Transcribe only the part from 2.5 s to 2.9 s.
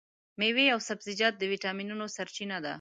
ده.